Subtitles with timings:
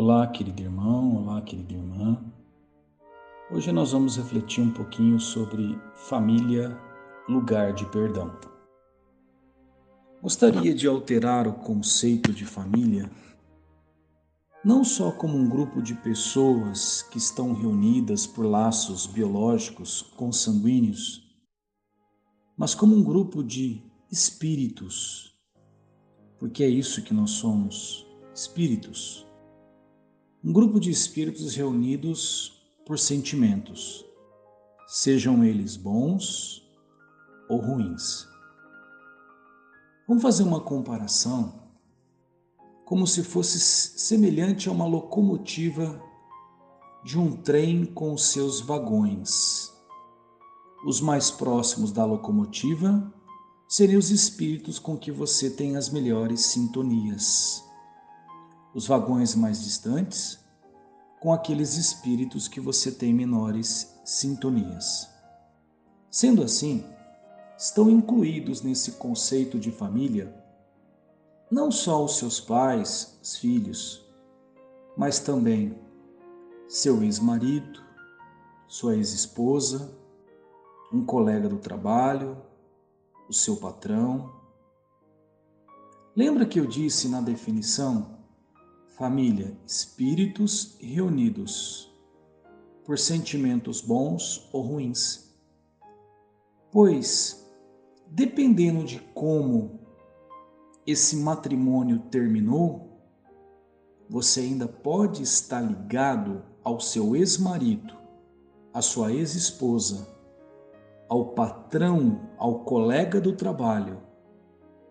[0.00, 2.24] Olá, querido irmão, olá, querida irmã.
[3.50, 6.78] Hoje nós vamos refletir um pouquinho sobre família,
[7.28, 8.38] lugar de perdão.
[10.22, 13.10] Gostaria de alterar o conceito de família
[14.64, 21.28] não só como um grupo de pessoas que estão reunidas por laços biológicos consanguíneos,
[22.56, 25.36] mas como um grupo de espíritos,
[26.38, 29.27] porque é isso que nós somos, espíritos.
[30.44, 34.06] Um grupo de espíritos reunidos por sentimentos,
[34.86, 36.64] sejam eles bons
[37.50, 38.24] ou ruins.
[40.06, 41.68] Vamos fazer uma comparação
[42.84, 46.00] como se fosse semelhante a uma locomotiva
[47.04, 49.72] de um trem com seus vagões.
[50.86, 53.12] Os mais próximos da locomotiva
[53.68, 57.67] seriam os espíritos com que você tem as melhores sintonias.
[58.78, 60.38] Os vagões mais distantes,
[61.18, 65.10] com aqueles espíritos que você tem menores sintonias.
[66.08, 66.84] Sendo assim,
[67.58, 70.32] estão incluídos nesse conceito de família
[71.50, 74.06] não só os seus pais, os filhos,
[74.96, 75.76] mas também
[76.68, 77.82] seu ex-marido,
[78.68, 79.92] sua ex-esposa,
[80.92, 82.40] um colega do trabalho,
[83.28, 84.32] o seu patrão.
[86.14, 88.17] Lembra que eu disse na definição?
[88.98, 91.88] Família, espíritos reunidos
[92.84, 95.32] por sentimentos bons ou ruins.
[96.72, 97.48] Pois,
[98.08, 99.78] dependendo de como
[100.84, 103.00] esse matrimônio terminou,
[104.10, 107.94] você ainda pode estar ligado ao seu ex-marido,
[108.74, 110.08] à sua ex-esposa,
[111.08, 114.02] ao patrão, ao colega do trabalho,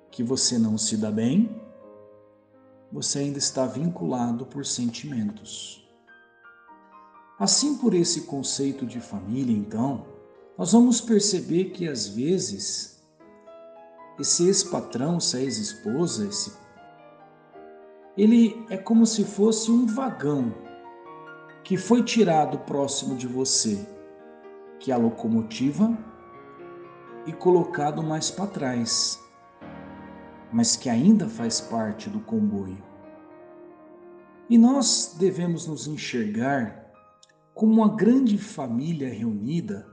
[0.09, 1.66] que você não se dá bem,
[2.91, 5.87] você ainda está vinculado por sentimentos.
[7.39, 10.07] Assim, por esse conceito de família, então,
[10.57, 13.03] nós vamos perceber que às vezes
[14.19, 16.51] esse ex-patrão, essa ex-esposa, esse
[18.17, 20.51] ele é como se fosse um vagão
[21.63, 23.87] que foi tirado próximo de você,
[24.79, 25.95] que é a locomotiva,
[27.27, 29.19] e colocado mais para trás,
[30.51, 32.81] mas que ainda faz parte do comboio.
[34.49, 36.87] E nós devemos nos enxergar
[37.53, 39.87] como uma grande família reunida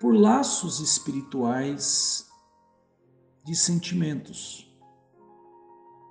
[0.00, 2.26] por laços espirituais
[3.44, 4.68] de sentimentos.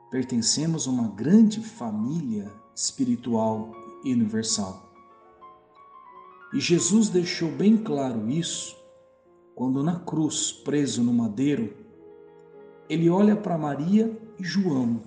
[0.09, 3.73] Pertencemos a uma grande família espiritual
[4.03, 4.91] e universal.
[6.53, 8.75] E Jesus deixou bem claro isso
[9.55, 11.80] quando na cruz, preso no madeiro,
[12.91, 15.01] ele olha para Maria e João,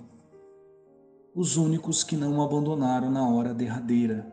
[1.35, 4.25] os únicos que não o abandonaram na hora derradeira,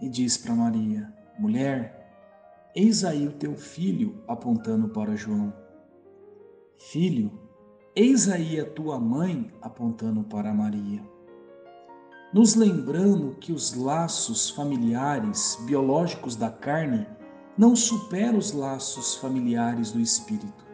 [0.00, 5.52] e diz para Maria: Mulher, eis aí o teu filho, apontando para João.
[6.92, 7.32] Filho,
[7.96, 11.02] eis aí a tua mãe, apontando para Maria.
[12.32, 17.04] Nos lembrando que os laços familiares biológicos da carne
[17.58, 20.71] não superam os laços familiares do espírito.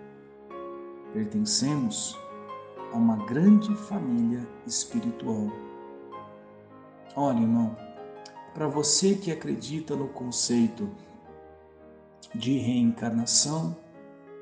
[1.18, 2.16] Pertencemos
[2.92, 5.50] a uma grande família espiritual.
[7.16, 7.76] Olha, irmão,
[8.54, 10.88] para você que acredita no conceito
[12.36, 13.76] de reencarnação,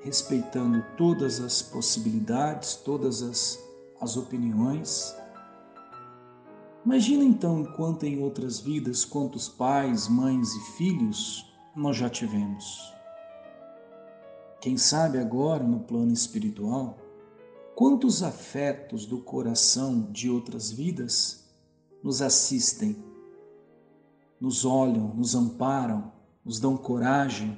[0.03, 3.59] respeitando todas as possibilidades, todas as,
[3.99, 5.17] as opiniões.
[6.85, 12.96] Imagina então, enquanto em outras vidas, quantos pais, mães e filhos nós já tivemos.
[14.67, 16.99] Quem sabe agora, no plano espiritual,
[17.77, 21.49] quantos afetos do coração de outras vidas
[22.03, 22.97] nos assistem,
[24.41, 26.11] nos olham, nos amparam,
[26.45, 27.57] nos dão coragem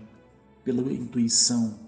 [0.62, 1.78] pela intuição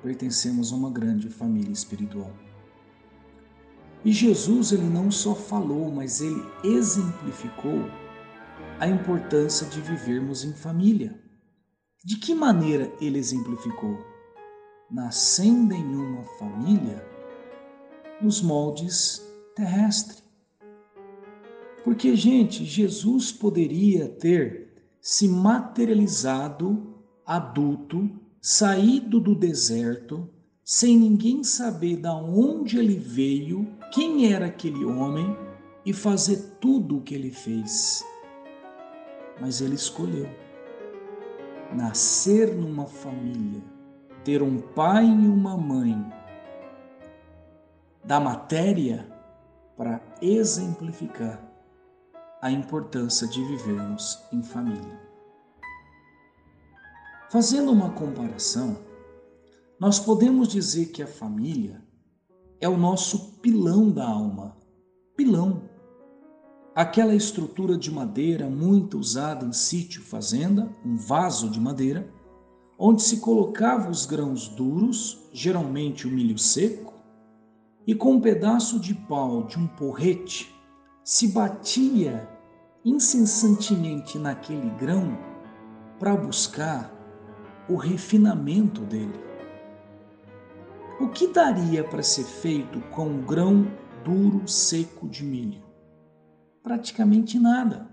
[0.00, 2.30] pertencemos a uma grande família espiritual.
[4.04, 7.90] E Jesus ele não só falou, mas ele exemplificou
[8.78, 11.27] a importância de vivermos em família.
[12.08, 13.98] De que maneira ele exemplificou?
[14.90, 17.06] Nascendo em uma família
[18.18, 19.22] nos moldes
[19.54, 20.24] terrestres.
[21.84, 26.94] Porque, gente, Jesus poderia ter se materializado
[27.26, 28.08] adulto
[28.40, 30.30] saído do deserto,
[30.64, 35.36] sem ninguém saber da onde ele veio, quem era aquele homem
[35.84, 38.02] e fazer tudo o que ele fez.
[39.38, 40.47] Mas ele escolheu
[41.72, 43.62] nascer numa família,
[44.24, 45.96] ter um pai e uma mãe
[48.04, 49.06] da matéria
[49.76, 51.40] para exemplificar
[52.40, 54.98] a importância de vivermos em família.
[57.30, 58.78] Fazendo uma comparação,
[59.78, 61.82] nós podemos dizer que a família
[62.60, 64.56] é o nosso pilão da alma.
[65.16, 65.67] Pilão.
[66.78, 72.08] Aquela estrutura de madeira muito usada em sítio, fazenda, um vaso de madeira,
[72.78, 76.94] onde se colocava os grãos duros, geralmente o milho seco,
[77.84, 80.54] e com um pedaço de pau de um porrete
[81.02, 82.28] se batia
[82.84, 85.18] incessantemente naquele grão
[85.98, 86.94] para buscar
[87.68, 89.18] o refinamento dele.
[91.00, 93.66] O que daria para ser feito com um grão
[94.04, 95.67] duro, seco de milho?
[96.68, 97.88] Praticamente nada.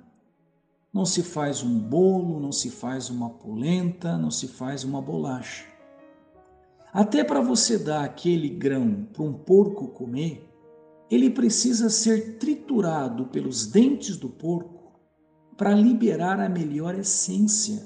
[0.93, 5.63] Não se faz um bolo, não se faz uma polenta, não se faz uma bolacha.
[6.91, 10.53] Até para você dar aquele grão para um porco comer,
[11.09, 14.91] ele precisa ser triturado pelos dentes do porco
[15.55, 17.81] para liberar a melhor essência,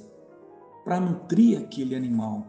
[0.83, 2.47] para nutrir aquele animal.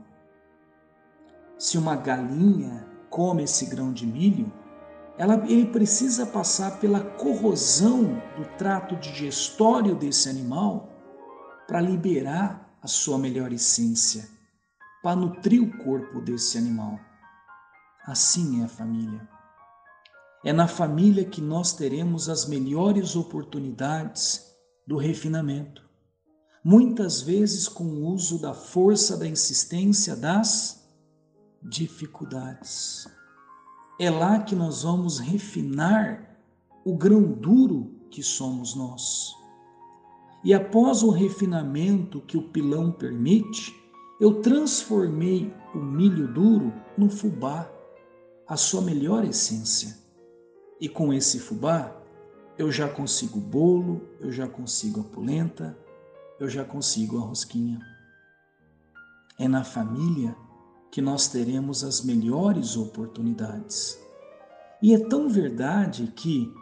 [1.59, 4.51] Se uma galinha come esse grão de milho,
[5.21, 10.89] ela, ele precisa passar pela corrosão do trato digestório desse animal
[11.69, 14.27] para liberar a sua melhor essência
[15.03, 16.99] para nutrir o corpo desse animal.
[18.07, 19.29] Assim é a família.
[20.43, 24.57] É na família que nós teremos as melhores oportunidades
[24.87, 25.87] do refinamento,
[26.65, 30.83] muitas vezes com o uso da força da insistência das
[31.63, 33.20] dificuldades.
[34.03, 36.35] É lá que nós vamos refinar
[36.87, 39.35] o grão duro que somos nós.
[40.43, 43.79] E após o refinamento que o pilão permite,
[44.19, 47.71] eu transformei o milho duro no fubá,
[48.49, 49.99] a sua melhor essência.
[50.81, 51.95] E com esse fubá,
[52.57, 55.79] eu já consigo bolo, eu já consigo a polenta,
[56.39, 57.79] eu já consigo a rosquinha.
[59.39, 60.35] É na família
[60.91, 63.99] que nós teremos as melhores oportunidades.
[64.83, 66.53] E é tão verdade que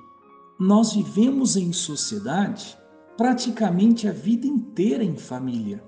[0.58, 2.76] nós vivemos em sociedade
[3.16, 5.82] praticamente a vida inteira em família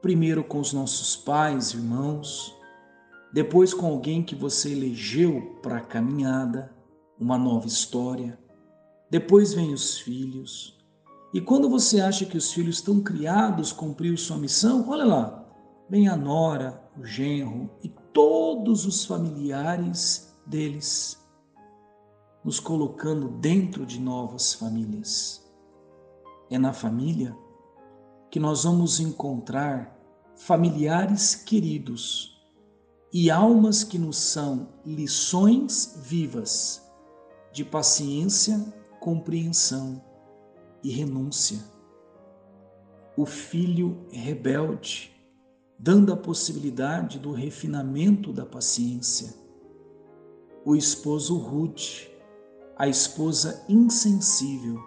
[0.00, 2.54] primeiro com os nossos pais, irmãos,
[3.32, 6.72] depois com alguém que você elegeu para a caminhada,
[7.18, 8.38] uma nova história.
[9.10, 10.78] Depois vem os filhos.
[11.34, 15.46] E quando você acha que os filhos estão criados, cumpriu sua missão, olha lá,
[15.90, 21.16] vem a nora, o genro e todos os familiares deles,
[22.44, 25.46] nos colocando dentro de novas famílias.
[26.50, 27.36] É na família
[28.30, 29.96] que nós vamos encontrar
[30.36, 32.36] familiares queridos
[33.12, 36.82] e almas que nos são lições vivas
[37.52, 38.58] de paciência,
[39.00, 40.02] compreensão
[40.82, 41.58] e renúncia.
[43.16, 45.17] O filho rebelde,
[45.78, 49.32] dando a possibilidade do refinamento da paciência.
[50.64, 52.10] O esposo rude,
[52.76, 54.82] a esposa insensível,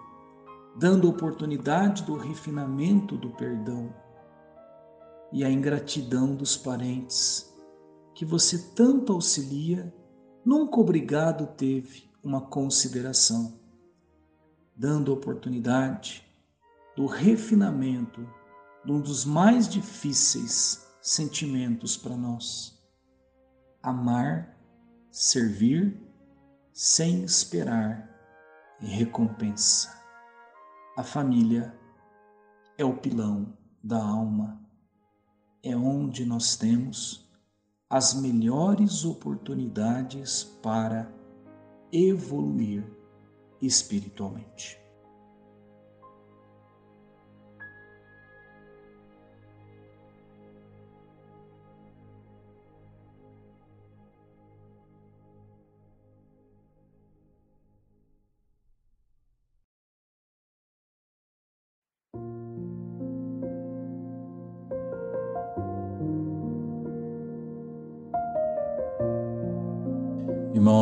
[0.76, 3.92] dando oportunidade do refinamento do perdão
[5.32, 7.50] e a ingratidão dos parentes
[8.14, 9.92] que você tanto auxilia,
[10.44, 13.58] nunca obrigado teve uma consideração,
[14.76, 16.22] dando oportunidade
[16.94, 18.26] do refinamento
[18.84, 22.80] de um dos mais difíceis sentimentos para nós:
[23.82, 24.56] amar,
[25.10, 26.00] servir
[26.72, 28.08] sem esperar
[28.78, 30.00] recompensa.
[30.96, 31.78] A família
[32.76, 34.60] é o pilão da alma,
[35.62, 37.30] é onde nós temos
[37.88, 41.12] as melhores oportunidades para
[41.92, 42.84] evoluir
[43.60, 44.81] espiritualmente.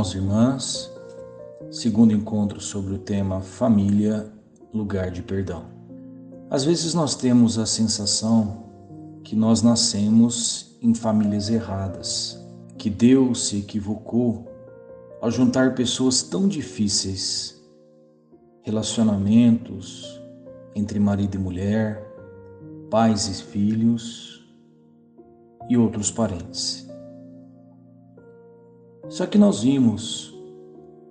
[0.00, 0.90] Irmãos e irmãs,
[1.71, 4.33] segundo encontro sobre o tema Família,
[4.73, 5.66] lugar de perdão.
[6.49, 8.64] Às vezes nós temos a sensação
[9.23, 12.42] que nós nascemos em famílias erradas,
[12.78, 14.50] que Deus se equivocou
[15.21, 17.62] ao juntar pessoas tão difíceis,
[18.62, 20.19] relacionamentos
[20.75, 22.02] entre marido e mulher,
[22.90, 24.50] pais e filhos
[25.69, 26.89] e outros parentes.
[29.11, 30.33] Só que nós vimos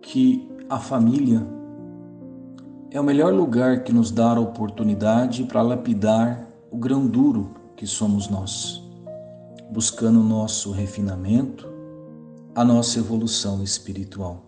[0.01, 1.45] que a família
[2.89, 7.85] é o melhor lugar que nos dá a oportunidade para lapidar o grão duro que
[7.85, 8.81] somos nós,
[9.69, 11.67] buscando o nosso refinamento,
[12.55, 14.45] a nossa evolução espiritual.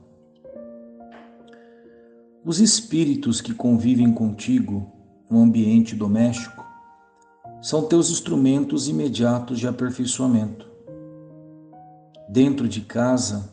[2.46, 4.90] Os espíritos que convivem contigo
[5.30, 6.66] no ambiente doméstico
[7.62, 10.71] são teus instrumentos imediatos de aperfeiçoamento.
[12.32, 13.52] Dentro de casa,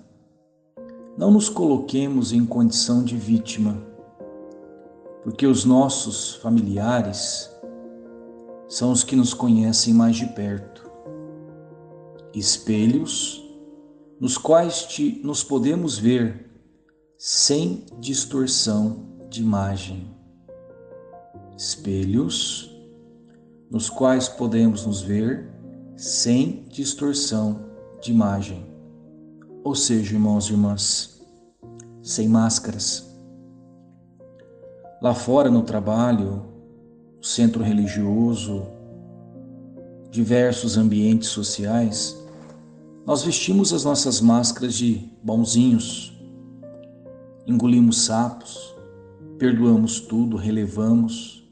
[1.17, 3.77] não nos coloquemos em condição de vítima,
[5.25, 7.51] porque os nossos familiares
[8.69, 10.89] são os que nos conhecem mais de perto.
[12.33, 13.45] Espelhos
[14.21, 16.49] nos quais te, nos podemos ver
[17.17, 20.09] sem distorção de imagem.
[21.57, 22.73] Espelhos
[23.69, 25.51] nos quais podemos nos ver
[25.97, 27.68] sem distorção
[28.01, 28.65] de imagem.
[29.65, 31.21] Ou seja, irmãos e irmãs,
[32.03, 33.07] sem máscaras.
[35.01, 36.43] Lá fora no trabalho,
[37.17, 38.63] no centro religioso,
[40.11, 42.17] diversos ambientes sociais,
[43.07, 46.13] nós vestimos as nossas máscaras de bonzinhos,
[47.47, 48.75] engolimos sapos,
[49.39, 51.49] perdoamos tudo, relevamos,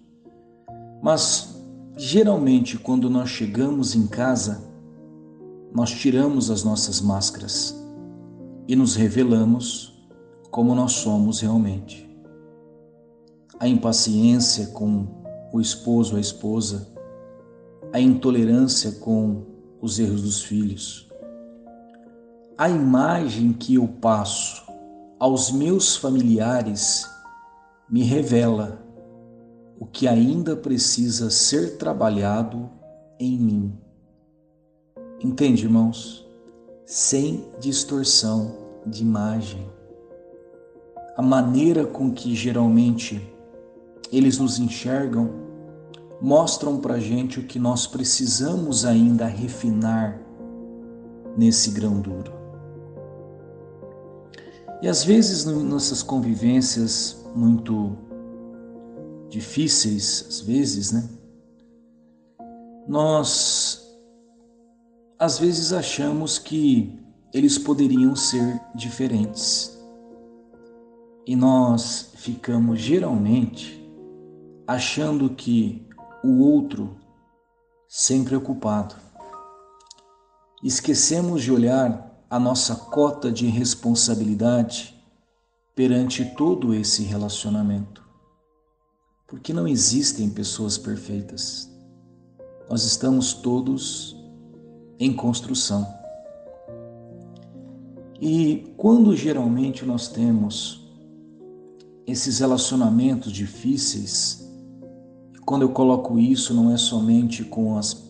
[1.03, 1.57] mas
[1.99, 4.62] Geralmente, quando nós chegamos em casa,
[5.76, 7.78] nós tiramos as nossas máscaras
[8.66, 9.95] e nos revelamos
[10.50, 12.09] como nós somos realmente.
[13.61, 15.06] A impaciência com
[15.52, 16.90] o esposo ou a esposa,
[17.92, 19.45] a intolerância com
[19.78, 21.11] os erros dos filhos,
[22.56, 24.64] a imagem que eu passo
[25.21, 27.06] aos meus familiares
[27.87, 28.83] me revela
[29.78, 32.71] o que ainda precisa ser trabalhado
[33.21, 33.86] em mim.
[35.23, 36.29] Entende, irmãos?
[36.85, 38.55] Sem distorção
[38.87, 39.67] de imagem.
[41.17, 43.35] A maneira com que geralmente
[44.13, 45.31] eles nos enxergam
[46.21, 50.21] mostram para gente o que nós precisamos ainda refinar
[51.37, 52.33] nesse grão duro.
[54.83, 57.97] E às vezes, nessas convivências muito
[59.31, 61.09] difíceis, às vezes, né?
[62.87, 63.86] Nós
[65.19, 66.99] às vezes achamos que
[67.33, 69.77] eles poderiam ser diferentes.
[71.27, 73.83] E nós ficamos geralmente
[74.67, 75.87] achando que
[76.23, 76.97] o outro
[77.89, 78.95] sempre ocupado.
[80.63, 84.95] Esquecemos de olhar a nossa cota de responsabilidade
[85.75, 88.07] perante todo esse relacionamento
[89.27, 91.69] porque não existem pessoas perfeitas.
[92.71, 94.16] Nós estamos todos
[94.99, 95.87] em construção.
[98.21, 100.81] E quando geralmente nós temos
[102.07, 104.49] esses relacionamentos difíceis,
[105.45, 108.05] quando eu coloco isso, não é somente com as,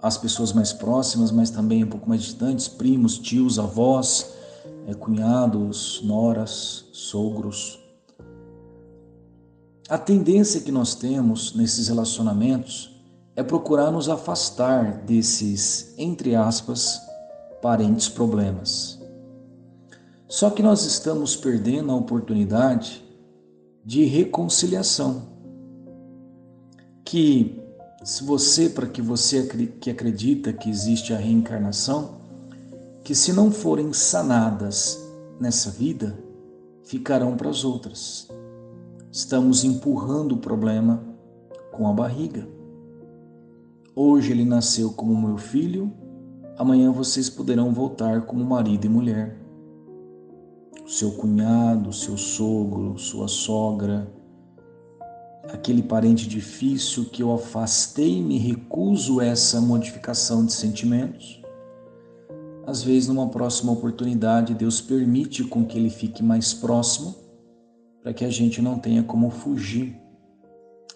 [0.00, 4.32] as pessoas mais próximas, mas também um pouco mais distantes, primos, tios, avós,
[4.86, 7.78] é, cunhados, noras, sogros,
[9.88, 12.90] a tendência que nós temos nesses relacionamentos
[13.38, 17.00] é procurar nos afastar desses, entre aspas,
[17.62, 18.98] parentes problemas.
[20.26, 23.04] Só que nós estamos perdendo a oportunidade
[23.84, 25.22] de reconciliação.
[27.04, 27.62] Que
[28.02, 29.46] se você, para que você
[29.80, 32.16] que acredita que existe a reencarnação,
[33.04, 34.98] que se não forem sanadas
[35.40, 36.18] nessa vida,
[36.82, 38.28] ficarão para as outras
[39.10, 41.02] estamos empurrando o problema
[41.72, 42.57] com a barriga.
[44.00, 45.92] Hoje ele nasceu como meu filho,
[46.56, 49.36] amanhã vocês poderão voltar como marido e mulher.
[50.86, 54.08] Seu cunhado, seu sogro, sua sogra,
[55.52, 61.42] aquele parente difícil que eu afastei me recuso essa modificação de sentimentos.
[62.68, 67.16] Às vezes, numa próxima oportunidade, Deus permite com que ele fique mais próximo
[68.00, 70.00] para que a gente não tenha como fugir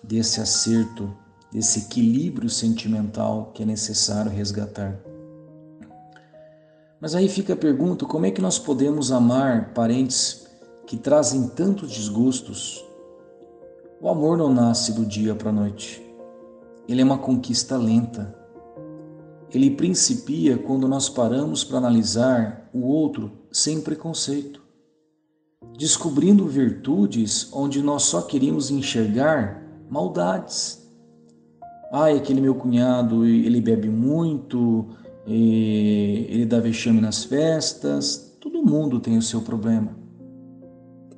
[0.04, 1.20] desse acerto,
[1.52, 4.98] desse equilíbrio sentimental que é necessário resgatar.
[7.00, 10.46] Mas aí fica a pergunta: como é que nós podemos amar parentes
[10.86, 12.84] que trazem tantos desgostos?
[14.00, 16.02] O amor não nasce do dia para a noite.
[16.88, 18.34] Ele é uma conquista lenta.
[19.50, 24.62] Ele principia quando nós paramos para analisar o outro sem preconceito
[25.76, 30.81] descobrindo virtudes onde nós só queríamos enxergar maldades.
[31.94, 34.88] Ai, aquele meu cunhado, ele bebe muito,
[35.26, 39.94] ele dá vexame nas festas, todo mundo tem o seu problema.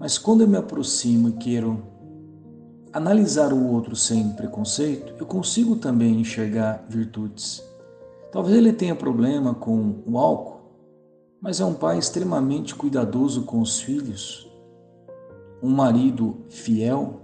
[0.00, 1.80] Mas quando eu me aproximo e quero
[2.92, 7.62] analisar o outro sem preconceito, eu consigo também enxergar virtudes.
[8.32, 10.60] Talvez ele tenha problema com o álcool,
[11.40, 14.50] mas é um pai extremamente cuidadoso com os filhos,
[15.62, 17.20] um marido fiel.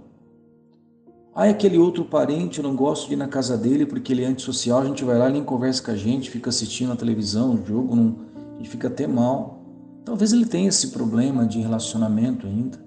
[1.33, 4.27] Ah, aquele outro parente, eu não gosto de ir na casa dele porque ele é
[4.27, 7.53] antissocial, a gente vai lá, ele nem conversa com a gente, fica assistindo a televisão,
[7.53, 8.17] o jogo, não,
[8.59, 9.63] e fica até mal.
[10.03, 12.83] Talvez ele tenha esse problema de relacionamento ainda,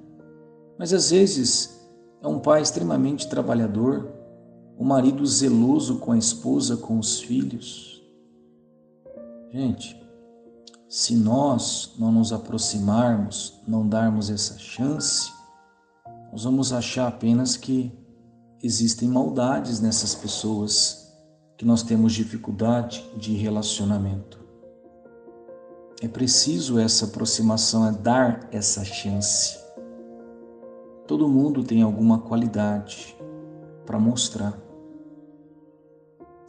[0.78, 1.88] mas às vezes
[2.22, 4.12] é um pai extremamente trabalhador,
[4.78, 8.02] um marido zeloso com a esposa, com os filhos.
[9.50, 9.96] Gente,
[10.86, 15.32] se nós não nos aproximarmos, não darmos essa chance,
[16.30, 18.03] nós vamos achar apenas que
[18.64, 21.12] existem maldades nessas pessoas
[21.54, 24.40] que nós temos dificuldade de relacionamento.
[26.00, 29.59] É preciso essa aproximação, é dar essa chance.
[31.06, 33.14] Todo mundo tem alguma qualidade
[33.85, 34.59] para mostrar.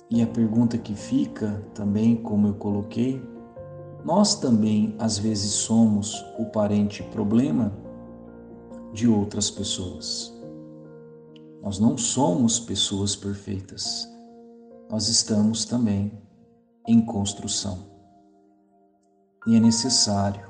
[0.09, 3.21] E a pergunta que fica também, como eu coloquei,
[4.05, 7.73] nós também às vezes somos o parente problema
[8.93, 10.34] de outras pessoas.
[11.65, 14.07] Nós não somos pessoas perfeitas.
[14.87, 16.11] Nós estamos também
[16.87, 17.87] em construção.
[19.47, 20.47] E é necessário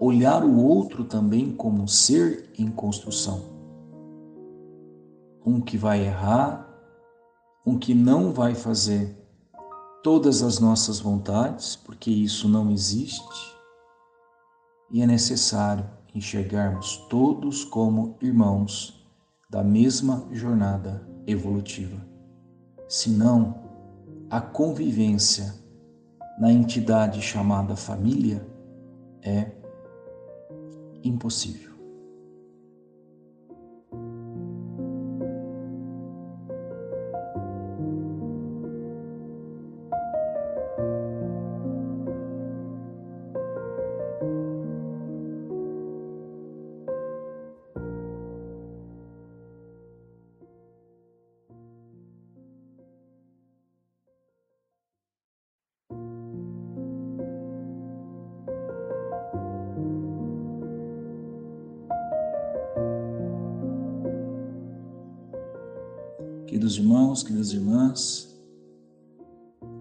[0.00, 3.40] olhar o outro também como um ser em construção.
[5.46, 6.68] Um que vai errar,
[7.64, 9.16] um que não vai fazer
[10.02, 13.56] todas as nossas vontades, porque isso não existe.
[14.90, 18.97] E é necessário enxergarmos todos como irmãos
[19.50, 21.96] da mesma jornada evolutiva.
[22.86, 23.62] Senão,
[24.28, 25.54] a convivência
[26.38, 28.46] na entidade chamada família
[29.22, 29.50] é
[31.02, 31.67] impossível.
[66.68, 68.38] Queridos irmãos, queridas irmãs,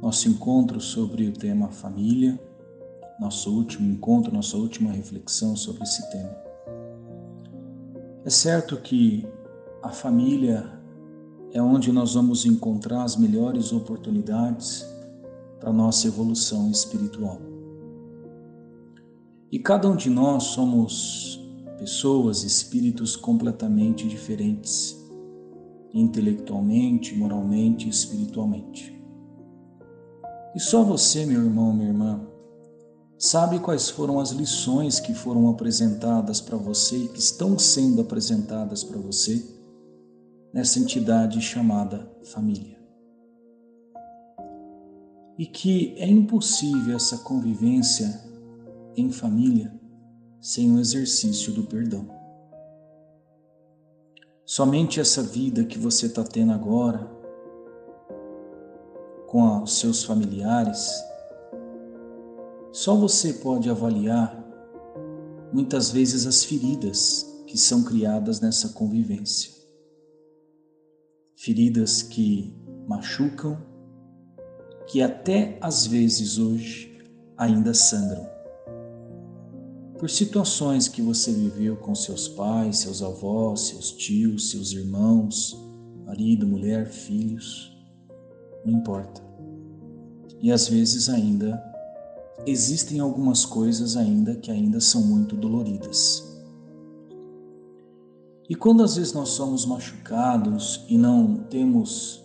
[0.02, 2.40] nosso encontro sobre o tema família,
[3.20, 6.34] nosso último encontro, nossa última reflexão sobre esse tema.
[8.24, 9.28] É certo que
[9.84, 10.66] a família
[11.52, 14.86] é onde nós vamos encontrar as melhores oportunidades
[15.60, 17.42] para nossa evolução espiritual.
[19.52, 21.38] E cada um de nós somos
[21.78, 24.97] pessoas, espíritos completamente diferentes
[25.94, 28.98] intelectualmente, moralmente e espiritualmente.
[30.56, 32.28] E só você, meu irmão, minha irmã,
[33.18, 38.84] sabe quais foram as lições que foram apresentadas para você e que estão sendo apresentadas
[38.84, 39.44] para você
[40.54, 42.78] nessa entidade chamada família.
[45.38, 48.24] E que é impossível essa convivência
[48.96, 49.80] em família
[50.42, 52.17] sem o exercício do perdão.
[54.50, 57.06] Somente essa vida que você está tendo agora,
[59.28, 60.90] com os seus familiares,
[62.72, 64.42] só você pode avaliar
[65.52, 69.52] muitas vezes as feridas que são criadas nessa convivência.
[71.36, 72.56] Feridas que
[72.88, 73.62] machucam,
[74.88, 77.06] que até às vezes hoje
[77.38, 78.37] ainda sangram
[79.98, 85.58] por situações que você viveu com seus pais, seus avós, seus tios, seus irmãos,
[86.06, 87.76] marido, mulher, filhos,
[88.64, 89.22] não importa.
[90.40, 91.62] E às vezes ainda
[92.46, 96.24] existem algumas coisas ainda que ainda são muito doloridas.
[98.50, 102.24] E quando às vezes nós somos machucados e não temos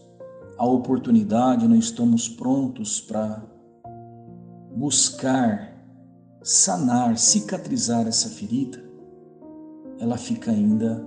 [0.58, 3.42] a oportunidade, não estamos prontos para
[4.76, 5.71] buscar
[6.42, 8.83] sanar, cicatrizar essa ferida,
[9.98, 11.05] ela fica ainda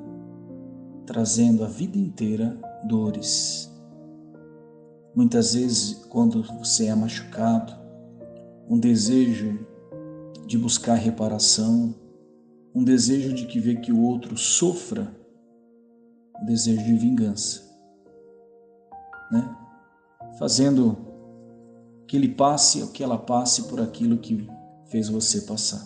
[1.05, 3.71] trazendo a vida inteira dores.
[5.13, 7.73] Muitas vezes, quando você é machucado,
[8.69, 9.65] um desejo
[10.47, 11.93] de buscar reparação,
[12.73, 15.15] um desejo de que ver que o outro sofra,
[16.41, 17.61] um desejo de vingança,
[19.31, 19.55] né?
[20.37, 20.97] Fazendo
[22.07, 24.47] que ele passe ou que ela passe por aquilo que
[24.95, 25.85] fez você passar.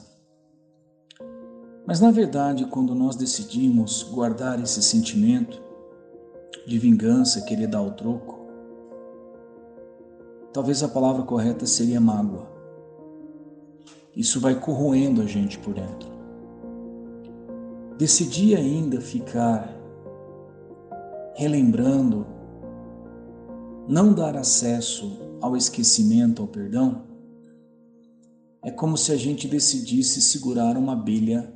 [1.83, 5.59] Mas na verdade, quando nós decidimos guardar esse sentimento,
[6.67, 8.39] de vingança, querer dar o troco,
[10.53, 12.47] talvez a palavra correta seria mágoa.
[14.15, 16.07] Isso vai corroendo a gente por dentro.
[17.97, 19.75] Decidi ainda ficar
[21.33, 22.27] relembrando,
[23.87, 27.08] não dar acesso ao esquecimento, ao perdão,
[28.61, 31.53] é como se a gente decidisse segurar uma abelha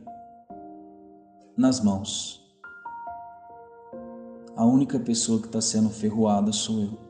[1.57, 2.41] nas mãos.
[4.55, 7.03] A única pessoa que está sendo ferroada sou eu.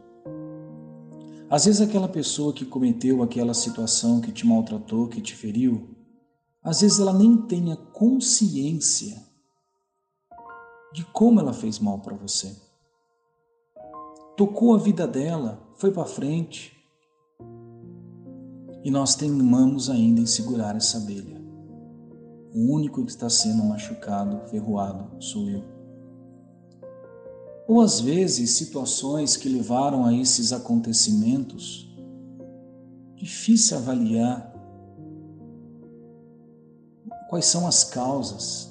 [1.50, 5.96] Às vezes, aquela pessoa que cometeu aquela situação, que te maltratou, que te feriu,
[6.64, 9.22] às vezes ela nem tenha consciência
[10.94, 12.56] de como ela fez mal para você.
[14.38, 16.73] Tocou a vida dela, foi para frente.
[18.84, 21.42] E nós teimamos ainda em segurar essa abelha.
[22.54, 25.64] O único que está sendo machucado, ferroado, sou eu.
[27.68, 31.90] Ou às vezes situações que levaram a esses acontecimentos,
[33.16, 34.54] difícil avaliar
[37.30, 38.70] quais são as causas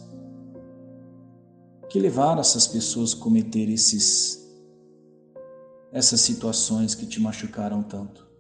[1.88, 4.40] que levaram essas pessoas a cometer esses
[5.90, 8.32] essas situações que te machucaram tanto.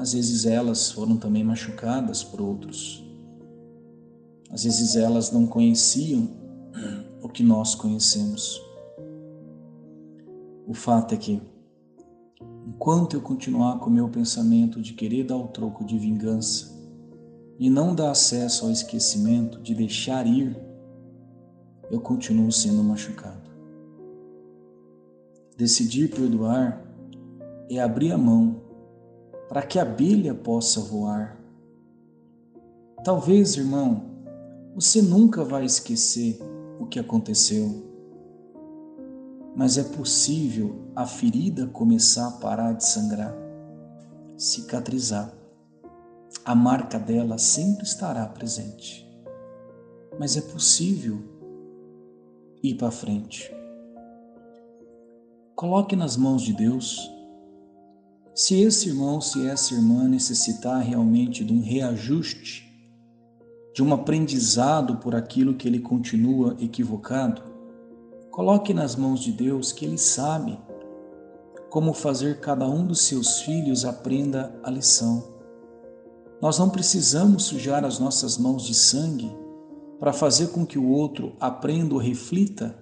[0.00, 3.04] Às vezes elas foram também machucadas por outros.
[4.50, 6.26] Às vezes elas não conheciam
[7.22, 8.58] o que nós conhecemos.
[10.66, 11.42] O fato é que,
[12.66, 16.74] enquanto eu continuar com o meu pensamento de querer dar o troco de vingança
[17.58, 20.58] e não dar acesso ao esquecimento, de deixar ir,
[21.90, 23.50] eu continuo sendo machucado.
[25.58, 26.82] Decidir perdoar
[27.68, 28.59] é abrir a mão
[29.50, 31.36] para que a abelha possa voar.
[33.02, 34.04] Talvez, irmão,
[34.76, 36.38] você nunca vai esquecer
[36.78, 37.84] o que aconteceu,
[39.56, 43.34] mas é possível a ferida começar a parar de sangrar,
[44.38, 45.34] cicatrizar.
[46.44, 49.04] A marca dela sempre estará presente,
[50.16, 51.18] mas é possível
[52.62, 53.52] ir para frente.
[55.56, 57.19] Coloque nas mãos de Deus.
[58.34, 62.70] Se esse irmão, se essa irmã necessitar realmente de um reajuste,
[63.74, 67.42] de um aprendizado por aquilo que ele continua equivocado,
[68.30, 70.58] coloque nas mãos de Deus que Ele sabe
[71.68, 75.22] como fazer cada um dos seus filhos aprenda a lição.
[76.42, 79.30] Nós não precisamos sujar as nossas mãos de sangue
[79.98, 82.76] para fazer com que o outro aprenda ou reflita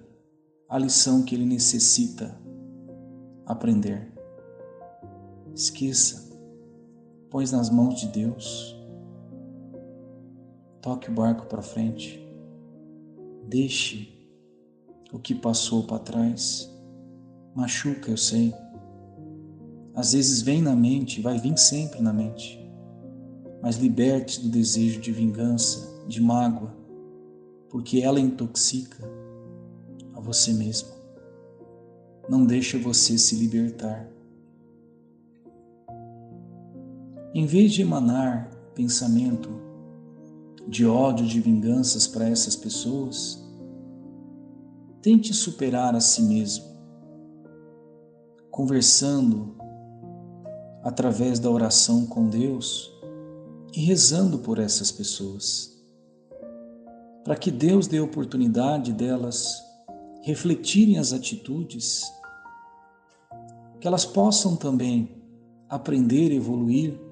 [0.67, 2.39] a lição que ele necessita
[3.45, 4.18] aprender.
[5.59, 6.31] Esqueça,
[7.29, 8.73] põe nas mãos de Deus.
[10.81, 12.25] Toque o barco para frente.
[13.49, 14.07] Deixe
[15.11, 16.73] o que passou para trás.
[17.53, 18.53] Machuca, eu sei.
[19.93, 22.57] Às vezes vem na mente, vai vir sempre na mente.
[23.61, 26.73] Mas liberte-se do desejo de vingança, de mágoa,
[27.69, 29.03] porque ela intoxica
[30.13, 30.97] a você mesmo
[32.29, 34.18] não deixa você se libertar.
[37.33, 39.49] Em vez de emanar pensamento
[40.67, 43.39] de ódio, de vinganças para essas pessoas,
[44.99, 46.65] tente superar a si mesmo,
[48.49, 49.55] conversando
[50.83, 52.91] através da oração com Deus
[53.75, 55.77] e rezando por essas pessoas,
[57.23, 59.63] para que Deus dê oportunidade delas
[60.23, 62.03] refletirem as atitudes
[63.79, 65.15] que elas possam também
[65.69, 67.08] aprender, evoluir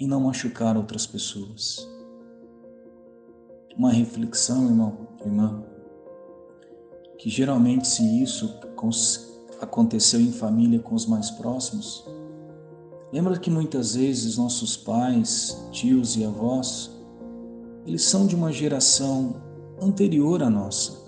[0.00, 1.86] e não machucar outras pessoas.
[3.76, 5.62] Uma reflexão, irmão, irmã,
[7.18, 8.58] que geralmente se isso
[9.60, 12.04] aconteceu em família com os mais próximos,
[13.12, 16.90] lembra que muitas vezes nossos pais, tios e avós,
[17.86, 19.36] eles são de uma geração
[19.80, 20.98] anterior à nossa.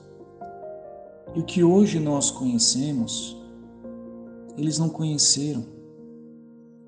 [1.35, 3.43] E o que hoje nós conhecemos
[4.57, 5.65] eles não conheceram.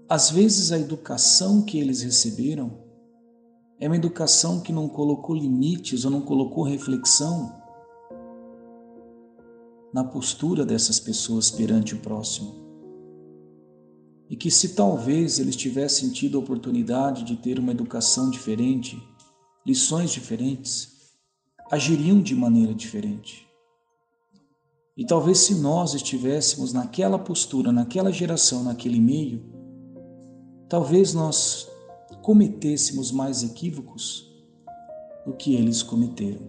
[0.08, 2.84] Às vezes a educação que eles receberam
[3.80, 7.62] é uma educação que não colocou limites ou não colocou reflexão
[9.94, 12.54] na postura dessas pessoas perante o próximo.
[14.28, 19.02] E que se talvez eles tivessem tido a oportunidade de ter uma educação diferente,
[19.66, 21.14] lições diferentes,
[21.70, 23.46] agiriam de maneira diferente.
[24.96, 29.53] E talvez se nós estivéssemos naquela postura, naquela geração, naquele meio,
[30.74, 31.70] talvez nós
[32.20, 34.28] cometêssemos mais equívocos
[35.24, 36.48] do que eles cometeram.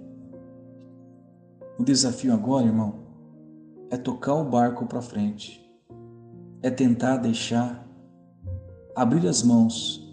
[1.77, 3.03] O desafio agora, irmão,
[3.91, 5.63] é tocar o barco para frente,
[6.63, 7.87] é tentar deixar
[8.95, 10.03] abrir as mãos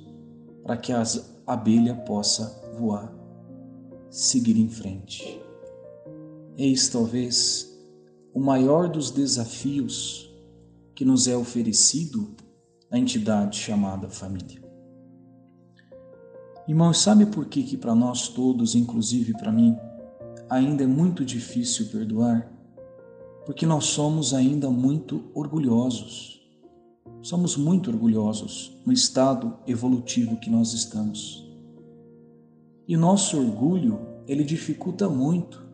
[0.62, 1.02] para que a
[1.46, 3.10] abelha possa voar,
[4.10, 5.40] seguir em frente.
[6.58, 7.82] Eis talvez
[8.34, 10.30] o maior dos desafios
[10.94, 12.41] que nos é oferecido
[12.92, 14.62] na entidade chamada família.
[16.68, 19.74] Irmãos, sabe por que que para nós todos, inclusive para mim,
[20.48, 22.52] ainda é muito difícil perdoar?
[23.46, 26.46] Porque nós somos ainda muito orgulhosos.
[27.22, 31.50] Somos muito orgulhosos no estado evolutivo que nós estamos.
[32.86, 35.66] E nosso orgulho, ele dificulta muito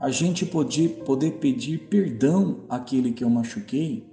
[0.00, 4.07] a gente poder, poder pedir perdão àquele que eu machuquei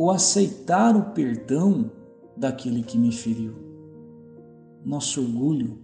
[0.00, 1.92] ou aceitar o perdão
[2.34, 3.54] daquele que me feriu.
[4.82, 5.78] Nosso orgulho,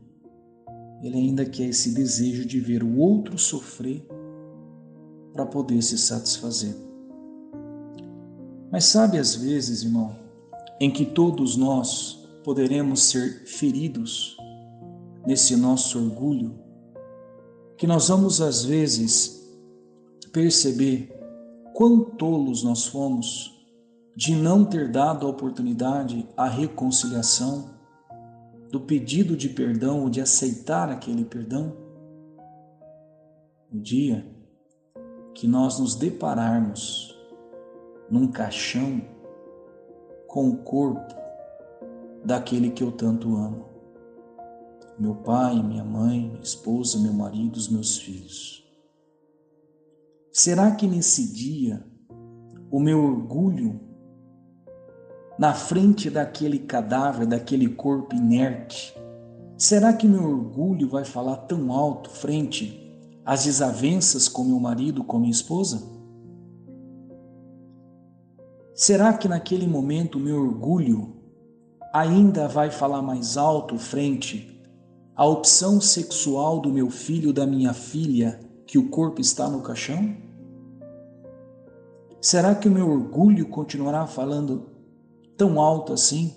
[1.02, 4.08] ele ainda quer esse desejo de ver o outro sofrer
[5.34, 6.74] para poder se satisfazer.
[8.72, 10.16] Mas sabe às vezes, irmão,
[10.80, 14.34] em que todos nós poderemos ser feridos
[15.26, 16.58] nesse nosso orgulho,
[17.76, 19.46] que nós vamos às vezes
[20.32, 21.14] perceber
[21.74, 23.55] quão tolos nós fomos
[24.16, 27.76] de não ter dado a oportunidade à reconciliação,
[28.72, 31.76] do pedido de perdão ou de aceitar aquele perdão?
[33.70, 34.26] O dia
[35.34, 37.14] que nós nos depararmos
[38.10, 39.02] num caixão
[40.26, 41.14] com o corpo
[42.24, 43.66] daquele que eu tanto amo.
[44.98, 48.64] Meu pai, minha mãe, minha esposa, meu marido, os meus filhos.
[50.32, 51.86] Será que nesse dia
[52.70, 53.86] o meu orgulho
[55.38, 58.96] na frente daquele cadáver, daquele corpo inerte?
[59.58, 62.82] Será que meu orgulho vai falar tão alto frente
[63.24, 65.82] às desavenças com meu marido, com minha esposa?
[68.74, 71.16] Será que naquele momento meu orgulho
[71.92, 74.62] ainda vai falar mais alto frente
[75.14, 80.14] à opção sexual do meu filho, da minha filha, que o corpo está no caixão?
[82.20, 84.75] Será que o meu orgulho continuará falando
[85.36, 86.34] tão alto assim,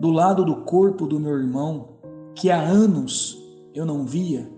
[0.00, 1.98] do lado do corpo do meu irmão,
[2.34, 3.36] que há anos
[3.74, 4.48] eu não via,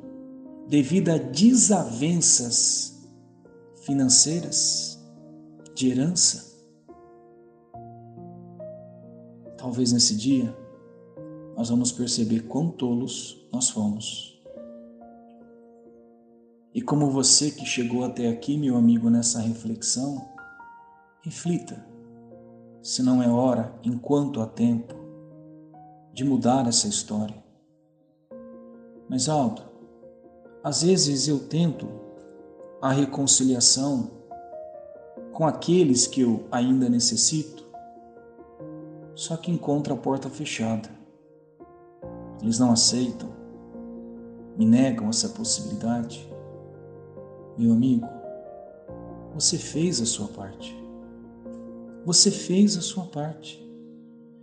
[0.68, 3.08] devido a desavenças
[3.82, 4.98] financeiras,
[5.74, 6.50] de herança.
[9.56, 10.54] Talvez nesse dia
[11.56, 14.40] nós vamos perceber quão tolos nós fomos.
[16.74, 20.28] E como você que chegou até aqui, meu amigo, nessa reflexão,
[21.22, 21.89] reflita
[22.82, 24.94] se não é hora, enquanto há tempo,
[26.12, 27.36] de mudar essa história.
[29.08, 29.62] Mas, Aldo,
[30.62, 31.88] às vezes eu tento
[32.80, 34.10] a reconciliação
[35.32, 37.68] com aqueles que eu ainda necessito,
[39.14, 40.88] só que encontro a porta fechada.
[42.40, 43.28] Eles não aceitam,
[44.56, 46.26] me negam essa possibilidade.
[47.58, 48.08] Meu amigo,
[49.34, 50.79] você fez a sua parte.
[52.04, 53.60] Você fez a sua parte.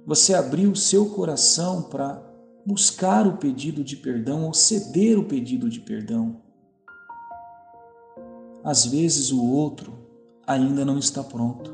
[0.06, 2.24] Você abriu o seu coração para
[2.66, 6.42] buscar o pedido de perdão ou ceder o pedido de perdão.
[8.64, 9.98] Às vezes o outro
[10.46, 11.72] ainda não está pronto.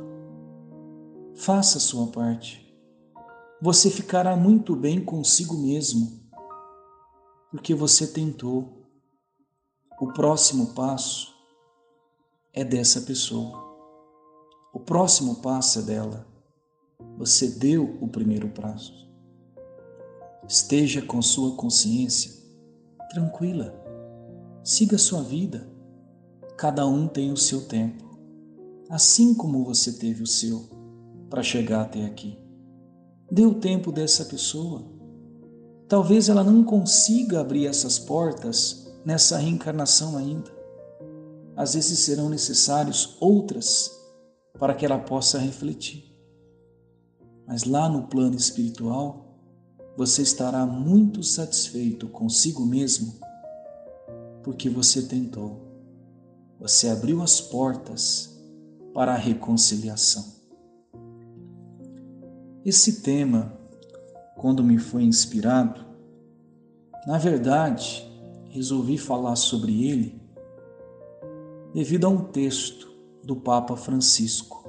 [1.36, 2.64] Faça a sua parte.
[3.62, 6.22] Você ficará muito bem consigo mesmo,
[7.50, 8.82] porque você tentou.
[10.00, 11.34] O próximo passo
[12.52, 13.63] é dessa pessoa.
[14.74, 16.26] O próximo passo é dela.
[17.20, 19.08] Você deu o primeiro passo.
[20.48, 22.32] Esteja com sua consciência
[23.12, 23.72] tranquila.
[24.64, 25.70] Siga sua vida.
[26.58, 28.18] Cada um tem o seu tempo,
[28.90, 30.64] assim como você teve o seu
[31.30, 32.36] para chegar até aqui.
[33.32, 34.84] Dê o tempo dessa pessoa.
[35.88, 40.52] Talvez ela não consiga abrir essas portas nessa reencarnação ainda.
[41.56, 44.03] Às vezes serão necessários outras
[44.60, 46.14] para que ela possa refletir.
[47.48, 49.38] Mas lá no plano espiritual,
[49.98, 53.14] você estará muito satisfeito consigo mesmo,
[54.44, 55.62] porque você tentou,
[56.60, 58.34] você abriu as portas
[58.94, 60.26] para a reconciliação.
[62.66, 63.58] Esse tema,
[64.38, 65.84] quando me foi inspirado,
[67.06, 68.10] na verdade,
[68.50, 70.22] resolvi falar sobre ele
[71.74, 72.93] devido a um texto
[73.24, 74.68] do Papa Francisco,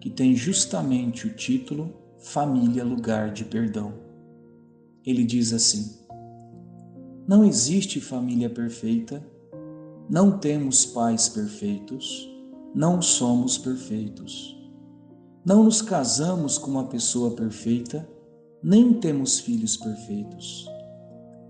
[0.00, 3.92] que tem justamente o título Família Lugar de Perdão.
[5.04, 5.98] Ele diz assim:
[7.26, 9.24] Não existe família perfeita,
[10.08, 12.28] não temos pais perfeitos,
[12.74, 14.58] não somos perfeitos.
[15.44, 18.08] Não nos casamos com uma pessoa perfeita,
[18.62, 20.66] nem temos filhos perfeitos.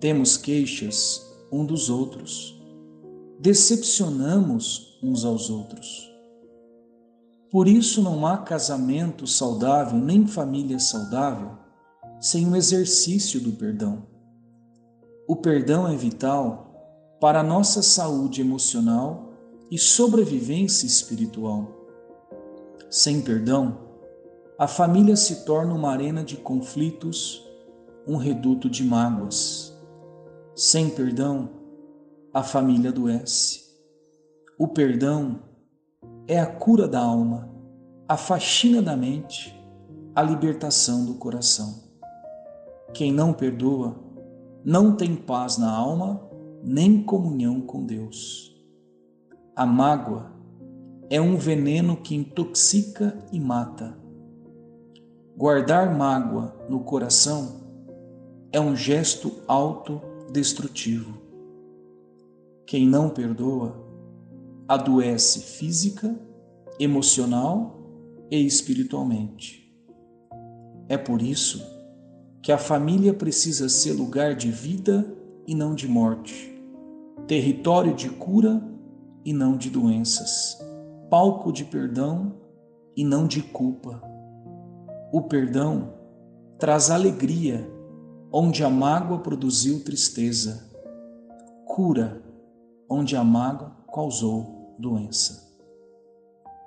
[0.00, 1.20] Temos queixas
[1.52, 2.58] um dos outros.
[3.38, 6.11] Decepcionamos uns aos outros.
[7.52, 11.50] Por isso não há casamento saudável nem família saudável
[12.18, 14.06] sem o exercício do perdão.
[15.28, 19.34] O perdão é vital para a nossa saúde emocional
[19.70, 21.70] e sobrevivência espiritual.
[22.88, 23.78] Sem perdão,
[24.58, 27.46] a família se torna uma arena de conflitos,
[28.08, 29.76] um reduto de mágoas.
[30.54, 31.50] Sem perdão,
[32.32, 33.60] a família adoece.
[34.58, 35.51] O perdão
[36.32, 37.46] é a cura da alma,
[38.08, 39.54] a faxina da mente,
[40.14, 41.82] a libertação do coração.
[42.94, 43.94] Quem não perdoa
[44.64, 46.26] não tem paz na alma
[46.62, 48.50] nem comunhão com Deus.
[49.54, 50.32] A mágoa
[51.10, 53.94] é um veneno que intoxica e mata.
[55.36, 57.60] Guardar mágoa no coração
[58.50, 61.12] é um gesto autodestrutivo.
[62.66, 63.91] Quem não perdoa
[64.68, 66.18] adoece física,
[66.78, 67.78] emocional
[68.30, 69.62] e espiritualmente.
[70.88, 71.62] É por isso
[72.42, 75.06] que a família precisa ser lugar de vida
[75.46, 76.52] e não de morte,
[77.26, 78.62] território de cura
[79.24, 80.58] e não de doenças,
[81.08, 82.34] palco de perdão
[82.96, 84.02] e não de culpa.
[85.12, 85.94] O perdão
[86.58, 87.68] traz alegria
[88.32, 90.68] onde a mágoa produziu tristeza,
[91.66, 92.22] cura
[92.88, 95.52] onde a mágoa causou doença.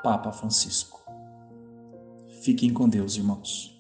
[0.03, 1.03] Papa Francisco.
[2.41, 3.74] Fiquem com Deus, irmãos.